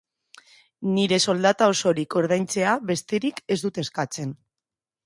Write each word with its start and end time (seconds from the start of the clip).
Nire 0.95 1.19
soldata 1.27 1.67
osorik 1.75 2.17
ordaintzea 2.23 2.75
besterik 2.95 3.47
ez 3.55 3.61
dut 3.69 3.83
eskatzen. 3.85 4.35